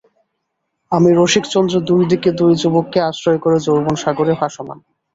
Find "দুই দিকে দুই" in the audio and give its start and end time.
1.89-2.53